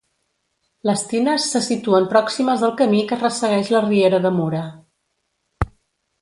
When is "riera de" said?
3.85-4.33